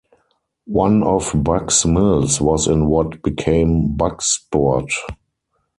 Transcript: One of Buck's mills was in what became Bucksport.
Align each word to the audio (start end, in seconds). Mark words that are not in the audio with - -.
One 0.65 1.03
of 1.03 1.31
Buck's 1.35 1.85
mills 1.85 2.41
was 2.41 2.65
in 2.67 2.87
what 2.87 3.21
became 3.21 3.95
Bucksport. 3.95 4.89